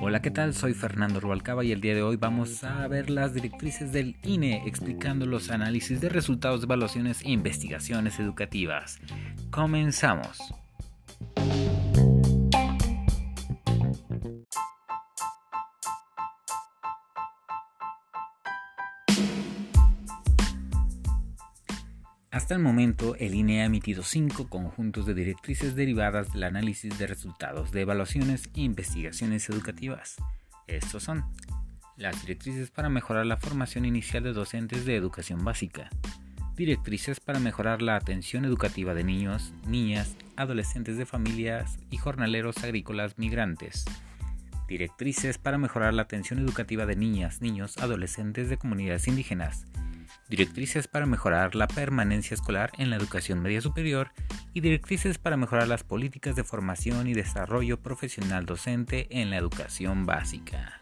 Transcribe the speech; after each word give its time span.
Hola, 0.00 0.20
¿qué 0.20 0.30
tal? 0.30 0.54
Soy 0.54 0.74
Fernando 0.74 1.20
Rubalcaba 1.20 1.64
y 1.64 1.72
el 1.72 1.80
día 1.80 1.94
de 1.94 2.02
hoy 2.02 2.16
vamos 2.16 2.62
a 2.64 2.86
ver 2.86 3.08
las 3.08 3.34
directrices 3.34 3.92
del 3.92 4.16
INE 4.22 4.62
explicando 4.66 5.26
los 5.26 5.50
análisis 5.50 6.00
de 6.00 6.08
resultados 6.08 6.60
de 6.60 6.66
evaluaciones 6.66 7.22
e 7.22 7.30
investigaciones 7.30 8.20
educativas. 8.20 9.00
Comenzamos. 9.50 10.38
Hasta 22.32 22.54
el 22.54 22.60
momento, 22.60 23.14
el 23.16 23.34
INE 23.34 23.60
ha 23.60 23.66
emitido 23.66 24.02
cinco 24.02 24.48
conjuntos 24.48 25.04
de 25.04 25.12
directrices 25.12 25.74
derivadas 25.74 26.32
del 26.32 26.44
análisis 26.44 26.98
de 26.98 27.06
resultados 27.06 27.72
de 27.72 27.82
evaluaciones 27.82 28.48
e 28.54 28.62
investigaciones 28.62 29.50
educativas. 29.50 30.16
Estos 30.66 31.02
son 31.02 31.26
las 31.98 32.22
directrices 32.22 32.70
para 32.70 32.88
mejorar 32.88 33.26
la 33.26 33.36
formación 33.36 33.84
inicial 33.84 34.22
de 34.22 34.32
docentes 34.32 34.86
de 34.86 34.96
educación 34.96 35.44
básica, 35.44 35.90
directrices 36.56 37.20
para 37.20 37.38
mejorar 37.38 37.82
la 37.82 37.96
atención 37.96 38.46
educativa 38.46 38.94
de 38.94 39.04
niños, 39.04 39.52
niñas, 39.66 40.16
adolescentes 40.34 40.96
de 40.96 41.04
familias 41.04 41.78
y 41.90 41.98
jornaleros 41.98 42.64
agrícolas 42.64 43.18
migrantes, 43.18 43.84
directrices 44.66 45.36
para 45.36 45.58
mejorar 45.58 45.92
la 45.92 46.04
atención 46.04 46.38
educativa 46.38 46.86
de 46.86 46.96
niñas, 46.96 47.42
niños, 47.42 47.76
adolescentes 47.76 48.48
de 48.48 48.56
comunidades 48.56 49.06
indígenas, 49.06 49.66
directrices 50.32 50.88
para 50.88 51.04
mejorar 51.04 51.54
la 51.54 51.68
permanencia 51.68 52.34
escolar 52.34 52.72
en 52.78 52.88
la 52.88 52.96
educación 52.96 53.42
media 53.42 53.60
superior 53.60 54.12
y 54.54 54.62
directrices 54.62 55.18
para 55.18 55.36
mejorar 55.36 55.68
las 55.68 55.84
políticas 55.84 56.36
de 56.36 56.42
formación 56.42 57.06
y 57.06 57.12
desarrollo 57.12 57.82
profesional 57.82 58.46
docente 58.46 59.08
en 59.10 59.28
la 59.28 59.36
educación 59.36 60.06
básica. 60.06 60.80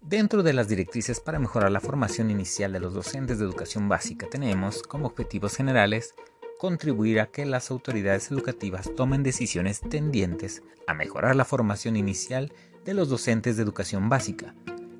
Dentro 0.00 0.42
de 0.42 0.54
las 0.54 0.68
directrices 0.68 1.20
para 1.20 1.38
mejorar 1.38 1.70
la 1.70 1.80
formación 1.80 2.32
inicial 2.32 2.72
de 2.72 2.80
los 2.80 2.94
docentes 2.94 3.38
de 3.38 3.44
educación 3.44 3.88
básica 3.88 4.26
tenemos 4.28 4.82
como 4.82 5.06
objetivos 5.06 5.54
generales 5.54 6.16
contribuir 6.58 7.20
a 7.20 7.26
que 7.26 7.46
las 7.46 7.70
autoridades 7.70 8.30
educativas 8.30 8.90
tomen 8.96 9.22
decisiones 9.22 9.80
tendientes 9.80 10.62
a 10.86 10.92
mejorar 10.92 11.36
la 11.36 11.44
formación 11.44 11.96
inicial 11.96 12.52
de 12.84 12.94
los 12.94 13.08
docentes 13.08 13.56
de 13.56 13.62
educación 13.62 14.08
básica. 14.08 14.54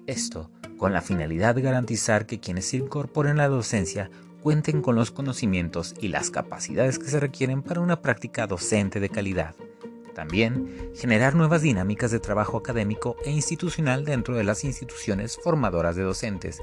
Esto 0.06 0.50
con 0.78 0.92
la 0.92 1.03
finalidad 1.03 1.56
de 1.56 1.62
garantizar 1.62 2.25
que 2.25 2.39
quienes 2.41 2.67
se 2.67 2.77
incorporen 2.77 3.41
a 3.41 3.42
la 3.42 3.48
docencia 3.48 4.11
cuenten 4.42 4.81
con 4.81 4.95
los 4.95 5.11
conocimientos 5.11 5.95
y 6.00 6.09
las 6.09 6.31
capacidades 6.31 6.98
que 6.98 7.09
se 7.09 7.20
requieren 7.20 7.62
para 7.62 7.81
una 7.81 8.00
práctica 8.00 8.47
docente 8.47 9.00
de 9.00 9.09
calidad. 9.09 9.55
También 10.15 10.93
generar 10.97 11.34
nuevas 11.34 11.62
dinámicas 11.62 12.11
de 12.11 12.20
trabajo 12.20 12.56
académico 12.56 13.17
e 13.25 13.31
institucional 13.31 14.05
dentro 14.05 14.37
de 14.37 14.45
las 14.45 14.65
instituciones 14.65 15.39
formadoras 15.43 15.97
de 15.97 16.03
docentes. 16.03 16.61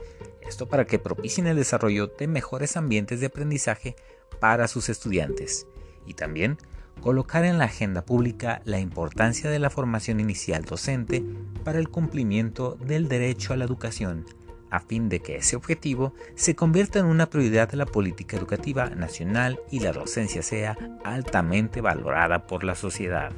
Esto 0.47 0.67
para 0.67 0.85
que 0.85 0.99
propicien 0.99 1.47
el 1.47 1.57
desarrollo 1.57 2.07
de 2.07 2.27
mejores 2.27 2.77
ambientes 2.77 3.19
de 3.19 3.27
aprendizaje 3.27 3.95
para 4.39 4.67
sus 4.67 4.89
estudiantes 4.89 5.67
y 6.05 6.13
también 6.13 6.57
colocar 7.01 7.45
en 7.45 7.57
la 7.57 7.65
agenda 7.65 8.05
pública 8.05 8.61
la 8.65 8.79
importancia 8.79 9.49
de 9.49 9.59
la 9.59 9.69
formación 9.69 10.19
inicial 10.19 10.63
docente 10.65 11.23
para 11.63 11.79
el 11.79 11.89
cumplimiento 11.89 12.77
del 12.81 13.07
derecho 13.07 13.53
a 13.53 13.57
la 13.57 13.65
educación, 13.65 14.25
a 14.69 14.79
fin 14.79 15.09
de 15.09 15.19
que 15.19 15.37
ese 15.37 15.55
objetivo 15.55 16.13
se 16.35 16.55
convierta 16.55 16.99
en 16.99 17.05
una 17.05 17.29
prioridad 17.29 17.69
de 17.69 17.77
la 17.77 17.85
política 17.85 18.37
educativa 18.37 18.89
nacional 18.89 19.59
y 19.71 19.79
la 19.79 19.91
docencia 19.91 20.41
sea 20.41 20.77
altamente 21.03 21.81
valorada 21.81 22.47
por 22.47 22.63
la 22.63 22.75
sociedad. 22.75 23.31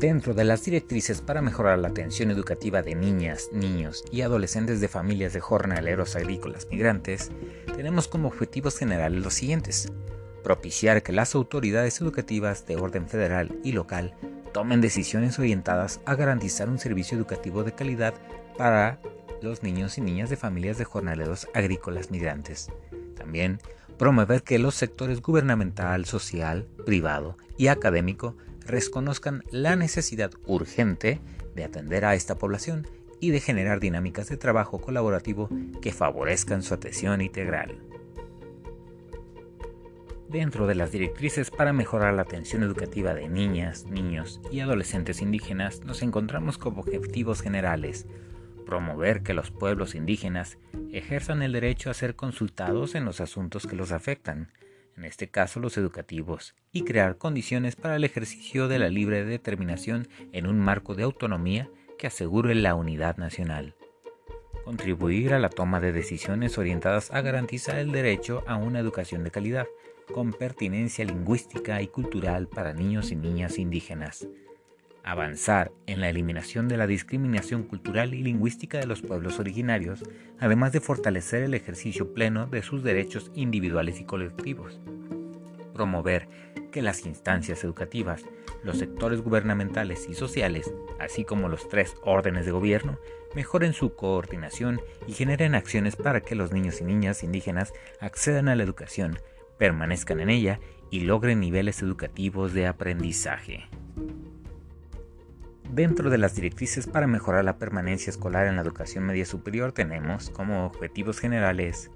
Dentro 0.00 0.34
de 0.34 0.44
las 0.44 0.62
directrices 0.62 1.22
para 1.22 1.40
mejorar 1.40 1.78
la 1.78 1.88
atención 1.88 2.30
educativa 2.30 2.82
de 2.82 2.94
niñas, 2.94 3.48
niños 3.50 4.04
y 4.12 4.20
adolescentes 4.20 4.82
de 4.82 4.88
familias 4.88 5.32
de 5.32 5.40
jornaleros 5.40 6.16
agrícolas 6.16 6.68
migrantes, 6.70 7.30
tenemos 7.74 8.06
como 8.06 8.28
objetivos 8.28 8.76
generales 8.76 9.24
los 9.24 9.32
siguientes. 9.32 9.90
Propiciar 10.44 11.02
que 11.02 11.12
las 11.12 11.34
autoridades 11.34 11.98
educativas 12.02 12.66
de 12.66 12.76
orden 12.76 13.08
federal 13.08 13.58
y 13.64 13.72
local 13.72 14.14
tomen 14.52 14.82
decisiones 14.82 15.38
orientadas 15.38 16.00
a 16.04 16.14
garantizar 16.14 16.68
un 16.68 16.78
servicio 16.78 17.16
educativo 17.16 17.64
de 17.64 17.72
calidad 17.72 18.12
para 18.58 19.00
los 19.40 19.62
niños 19.62 19.96
y 19.96 20.02
niñas 20.02 20.28
de 20.28 20.36
familias 20.36 20.76
de 20.76 20.84
jornaleros 20.84 21.48
agrícolas 21.54 22.10
migrantes. 22.10 22.68
También 23.16 23.60
promover 23.96 24.42
que 24.42 24.58
los 24.58 24.74
sectores 24.74 25.22
gubernamental, 25.22 26.04
social, 26.04 26.68
privado 26.84 27.38
y 27.56 27.68
académico 27.68 28.36
reconozcan 28.66 29.42
la 29.50 29.76
necesidad 29.76 30.32
urgente 30.46 31.20
de 31.54 31.64
atender 31.64 32.04
a 32.04 32.14
esta 32.14 32.36
población 32.36 32.86
y 33.20 33.30
de 33.30 33.40
generar 33.40 33.80
dinámicas 33.80 34.28
de 34.28 34.36
trabajo 34.36 34.80
colaborativo 34.80 35.48
que 35.80 35.92
favorezcan 35.92 36.62
su 36.62 36.74
atención 36.74 37.20
integral. 37.20 37.78
Dentro 40.28 40.66
de 40.66 40.74
las 40.74 40.90
directrices 40.90 41.50
para 41.50 41.72
mejorar 41.72 42.12
la 42.14 42.22
atención 42.22 42.62
educativa 42.62 43.14
de 43.14 43.28
niñas, 43.28 43.86
niños 43.86 44.40
y 44.50 44.60
adolescentes 44.60 45.22
indígenas 45.22 45.80
nos 45.84 46.02
encontramos 46.02 46.58
como 46.58 46.80
objetivos 46.80 47.42
generales 47.42 48.06
promover 48.66 49.22
que 49.22 49.32
los 49.32 49.50
pueblos 49.50 49.94
indígenas 49.94 50.58
ejerzan 50.92 51.42
el 51.42 51.52
derecho 51.52 51.88
a 51.88 51.94
ser 51.94 52.16
consultados 52.16 52.94
en 52.94 53.06
los 53.06 53.22
asuntos 53.22 53.66
que 53.66 53.76
los 53.76 53.92
afectan, 53.92 54.50
en 54.96 55.04
este 55.04 55.28
caso 55.28 55.60
los 55.60 55.76
educativos, 55.76 56.54
y 56.72 56.82
crear 56.82 57.18
condiciones 57.18 57.76
para 57.76 57.96
el 57.96 58.04
ejercicio 58.04 58.68
de 58.68 58.78
la 58.78 58.88
libre 58.88 59.24
determinación 59.24 60.08
en 60.32 60.46
un 60.46 60.58
marco 60.58 60.94
de 60.94 61.02
autonomía 61.02 61.68
que 61.98 62.06
asegure 62.06 62.54
la 62.54 62.74
unidad 62.74 63.16
nacional. 63.16 63.74
Contribuir 64.64 65.34
a 65.34 65.38
la 65.38 65.48
toma 65.48 65.80
de 65.80 65.92
decisiones 65.92 66.58
orientadas 66.58 67.12
a 67.12 67.20
garantizar 67.20 67.78
el 67.78 67.92
derecho 67.92 68.42
a 68.46 68.56
una 68.56 68.80
educación 68.80 69.22
de 69.22 69.30
calidad, 69.30 69.66
con 70.12 70.32
pertinencia 70.32 71.04
lingüística 71.04 71.82
y 71.82 71.88
cultural 71.88 72.48
para 72.48 72.72
niños 72.72 73.10
y 73.10 73.16
niñas 73.16 73.58
indígenas 73.58 74.26
avanzar 75.06 75.70
en 75.86 76.00
la 76.00 76.10
eliminación 76.10 76.66
de 76.66 76.76
la 76.76 76.88
discriminación 76.88 77.62
cultural 77.62 78.12
y 78.12 78.24
lingüística 78.24 78.78
de 78.78 78.86
los 78.86 79.02
pueblos 79.02 79.38
originarios, 79.38 80.02
además 80.40 80.72
de 80.72 80.80
fortalecer 80.80 81.44
el 81.44 81.54
ejercicio 81.54 82.12
pleno 82.12 82.46
de 82.46 82.62
sus 82.62 82.82
derechos 82.82 83.30
individuales 83.34 84.00
y 84.00 84.04
colectivos. 84.04 84.80
Promover 85.72 86.28
que 86.72 86.82
las 86.82 87.06
instancias 87.06 87.62
educativas, 87.62 88.24
los 88.64 88.78
sectores 88.78 89.20
gubernamentales 89.20 90.08
y 90.08 90.14
sociales, 90.14 90.74
así 90.98 91.24
como 91.24 91.48
los 91.48 91.68
tres 91.68 91.94
órdenes 92.02 92.44
de 92.44 92.50
gobierno, 92.50 92.98
mejoren 93.36 93.74
su 93.74 93.94
coordinación 93.94 94.80
y 95.06 95.12
generen 95.12 95.54
acciones 95.54 95.94
para 95.94 96.20
que 96.20 96.34
los 96.34 96.52
niños 96.52 96.80
y 96.80 96.84
niñas 96.84 97.22
indígenas 97.22 97.72
accedan 98.00 98.48
a 98.48 98.56
la 98.56 98.64
educación, 98.64 99.20
permanezcan 99.56 100.18
en 100.18 100.30
ella 100.30 100.58
y 100.90 101.00
logren 101.00 101.38
niveles 101.38 101.80
educativos 101.80 102.52
de 102.54 102.66
aprendizaje. 102.66 103.68
Dentro 105.70 106.10
de 106.10 106.18
las 106.18 106.34
directrices 106.34 106.86
para 106.86 107.06
mejorar 107.06 107.44
la 107.44 107.58
permanencia 107.58 108.10
escolar 108.10 108.46
en 108.46 108.56
la 108.56 108.62
educación 108.62 109.04
media 109.04 109.26
superior 109.26 109.72
tenemos 109.72 110.30
como 110.30 110.64
objetivos 110.64 111.18
generales 111.18 111.90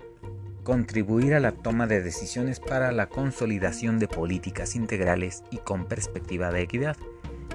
contribuir 0.64 1.34
a 1.34 1.40
la 1.40 1.52
toma 1.52 1.86
de 1.86 2.02
decisiones 2.02 2.60
para 2.60 2.92
la 2.92 3.08
consolidación 3.08 3.98
de 3.98 4.08
políticas 4.08 4.74
integrales 4.74 5.42
y 5.50 5.58
con 5.58 5.86
perspectiva 5.86 6.50
de 6.50 6.62
equidad 6.62 6.96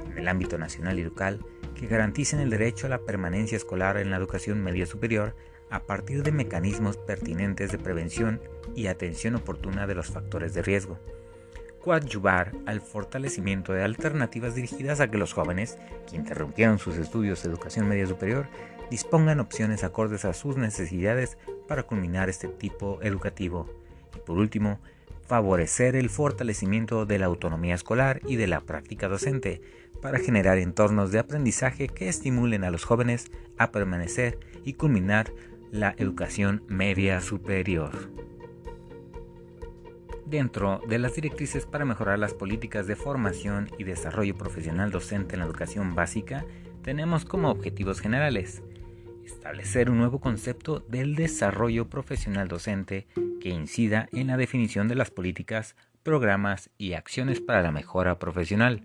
en 0.09 0.17
el 0.17 0.27
ámbito 0.27 0.57
nacional 0.57 0.99
y 0.99 1.03
local 1.03 1.45
que 1.75 1.87
garanticen 1.87 2.39
el 2.39 2.49
derecho 2.49 2.87
a 2.87 2.89
la 2.89 2.99
permanencia 2.99 3.57
escolar 3.57 3.97
en 3.97 4.09
la 4.09 4.17
educación 4.17 4.63
media 4.63 4.85
superior 4.85 5.35
a 5.69 5.81
partir 5.81 6.23
de 6.23 6.31
mecanismos 6.31 6.97
pertinentes 6.97 7.71
de 7.71 7.77
prevención 7.77 8.41
y 8.73 8.87
atención 8.87 9.35
oportuna 9.35 9.85
de 9.85 9.95
los 9.95 10.07
factores 10.07 10.53
de 10.53 10.61
riesgo 10.61 10.97
coadyuvar 11.85 12.51
al 12.65 12.81
fortalecimiento 12.81 13.71
de 13.71 13.83
alternativas 13.83 14.55
dirigidas 14.55 14.99
a 14.99 15.07
que 15.07 15.19
los 15.19 15.33
jóvenes 15.33 15.77
que 16.09 16.15
interrumpieron 16.15 16.79
sus 16.79 16.97
estudios 16.97 17.43
de 17.43 17.49
educación 17.49 17.87
media 17.87 18.07
superior 18.07 18.47
dispongan 18.89 19.39
opciones 19.39 19.83
acordes 19.83 20.25
a 20.25 20.33
sus 20.33 20.57
necesidades 20.57 21.37
para 21.67 21.83
culminar 21.83 22.27
este 22.27 22.47
tipo 22.47 22.97
educativo. 23.03 23.69
Y 24.15 24.19
por 24.19 24.39
último, 24.39 24.79
favorecer 25.27 25.95
el 25.95 26.09
fortalecimiento 26.09 27.05
de 27.05 27.19
la 27.19 27.27
autonomía 27.27 27.75
escolar 27.75 28.19
y 28.25 28.35
de 28.35 28.47
la 28.47 28.61
práctica 28.61 29.07
docente 29.07 29.61
para 30.01 30.17
generar 30.17 30.57
entornos 30.57 31.11
de 31.11 31.19
aprendizaje 31.19 31.87
que 31.87 32.09
estimulen 32.09 32.63
a 32.63 32.71
los 32.71 32.83
jóvenes 32.83 33.31
a 33.59 33.71
permanecer 33.71 34.39
y 34.63 34.73
culminar 34.73 35.31
la 35.71 35.93
educación 35.99 36.63
media 36.67 37.21
superior. 37.21 37.91
Dentro 40.25 40.81
de 40.87 40.97
las 40.97 41.13
directrices 41.13 41.67
para 41.67 41.85
mejorar 41.85 42.17
las 42.17 42.33
políticas 42.33 42.87
de 42.87 42.95
formación 42.95 43.69
y 43.77 43.83
desarrollo 43.83 44.35
profesional 44.35 44.89
docente 44.89 45.35
en 45.35 45.41
la 45.41 45.45
educación 45.45 45.93
básica, 45.93 46.45
tenemos 46.81 47.25
como 47.25 47.51
objetivos 47.51 48.01
generales 48.01 48.63
establecer 49.23 49.89
un 49.89 49.97
nuevo 49.97 50.19
concepto 50.19 50.79
del 50.79 51.15
desarrollo 51.15 51.89
profesional 51.89 52.47
docente 52.47 53.07
que 53.39 53.49
incida 53.49 54.07
en 54.11 54.27
la 54.27 54.37
definición 54.37 54.87
de 54.87 54.95
las 54.95 55.11
políticas, 55.11 55.75
programas 56.03 56.69
y 56.77 56.93
acciones 56.93 57.39
para 57.41 57.61
la 57.61 57.71
mejora 57.71 58.17
profesional, 58.17 58.83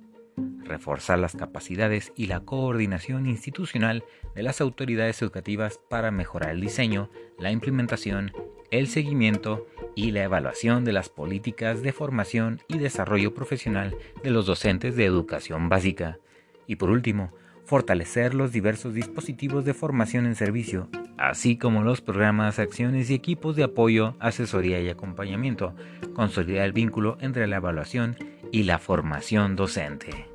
reforzar 0.65 1.19
las 1.19 1.37
capacidades 1.37 2.13
y 2.17 2.27
la 2.27 2.41
coordinación 2.41 3.27
institucional 3.27 4.05
de 4.35 4.43
las 4.43 4.61
autoridades 4.61 5.21
educativas 5.23 5.81
para 5.89 6.11
mejorar 6.11 6.51
el 6.51 6.61
diseño, 6.61 7.11
la 7.39 7.51
implementación, 7.51 8.33
el 8.71 8.87
seguimiento 8.89 9.67
y 9.79 9.80
la 10.11 10.25
evaluación 10.25 10.85
de 10.85 10.93
las 10.93 11.09
políticas 11.11 11.83
de 11.83 11.93
formación 11.93 12.61
y 12.69 12.79
desarrollo 12.79 13.35
profesional 13.35 13.95
de 14.23 14.31
los 14.31 14.47
docentes 14.47 14.97
de 14.97 15.05
educación 15.05 15.69
básica. 15.69 16.19
Y 16.67 16.77
por 16.77 16.91
último, 16.91 17.33
fortalecer 17.71 18.35
los 18.35 18.51
diversos 18.51 18.95
dispositivos 18.95 19.65
de 19.65 19.75
formación 19.75 20.27
en 20.27 20.35
servicio, 20.35 20.89
así 21.19 21.57
como 21.57 21.85
los 21.85 22.01
programas, 22.01 22.59
acciones 22.59 23.11
y 23.11 23.15
equipos 23.15 23.55
de 23.55 23.65
apoyo, 23.65 24.17
asesoría 24.19 24.81
y 24.81 24.89
acompañamiento, 24.89 25.75
consolidar 26.15 26.65
el 26.65 26.73
vínculo 26.73 27.17
entre 27.21 27.47
la 27.47 27.57
evaluación 27.57 28.17
y 28.51 28.65
la 28.65 28.79
formación 28.79 29.55
docente. 29.55 30.27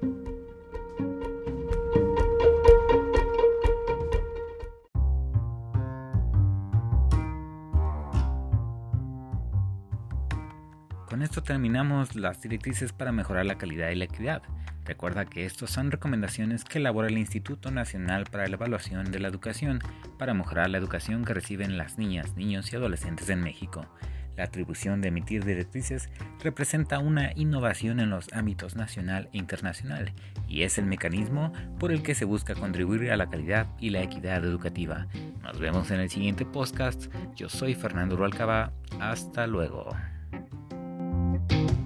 Con 11.08 11.22
esto 11.22 11.44
terminamos 11.44 12.16
las 12.16 12.42
directrices 12.42 12.92
para 12.92 13.12
mejorar 13.12 13.46
la 13.46 13.58
calidad 13.58 13.90
y 13.92 13.96
la 13.96 14.06
equidad. 14.06 14.42
Recuerda 14.86 15.26
que 15.26 15.46
estos 15.46 15.70
son 15.70 15.92
recomendaciones 15.92 16.64
que 16.64 16.80
elabora 16.80 17.08
el 17.08 17.18
Instituto 17.18 17.72
Nacional 17.72 18.26
para 18.32 18.48
la 18.48 18.56
Evaluación 18.56 19.12
de 19.12 19.20
la 19.20 19.28
Educación 19.28 19.80
para 20.18 20.34
mejorar 20.34 20.70
la 20.70 20.78
educación 20.78 21.24
que 21.24 21.34
reciben 21.34 21.78
las 21.78 21.98
niñas, 21.98 22.36
niños 22.36 22.72
y 22.72 22.76
adolescentes 22.76 23.30
en 23.30 23.42
México. 23.42 23.86
La 24.36 24.44
atribución 24.44 25.02
de 25.02 25.08
emitir 25.10 25.46
directrices 25.46 26.10
representa 26.44 27.00
una 27.00 27.32
innovación 27.36 28.00
en 28.00 28.10
los 28.10 28.34
ámbitos 28.34 28.76
nacional 28.76 29.30
e 29.32 29.38
internacional 29.38 30.12
y 30.48 30.64
es 30.64 30.78
el 30.78 30.86
mecanismo 30.86 31.54
por 31.80 31.92
el 31.92 32.04
que 32.04 32.16
se 32.16 32.26
busca 32.26 32.54
contribuir 32.54 33.12
a 33.12 33.18
la 33.18 33.30
calidad 33.30 33.68
y 33.80 33.92
la 33.92 34.02
equidad 34.02 34.44
educativa. 34.44 35.08
Nos 35.42 35.60
vemos 35.60 35.90
en 35.92 36.02
el 36.02 36.10
siguiente 36.10 36.46
podcast. 36.46 37.14
Yo 37.36 37.48
soy 37.48 37.76
Fernando 37.76 38.18
Rualcaba. 38.18 38.74
Hasta 39.00 39.48
luego. 39.48 39.96
you 41.52 41.85